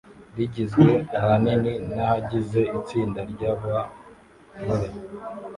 rigizwe 0.35 0.89
ahanini 1.19 1.73
nabagize 1.95 2.61
itsinda 2.77 3.19
ryabagore 3.31 4.83